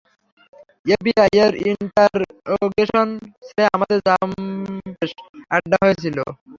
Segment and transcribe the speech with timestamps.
[0.85, 3.07] FBI এর interrogation
[3.47, 5.11] সেলে আমাদের জম্পেশ
[5.51, 6.17] আড্ডা হয়েছিল।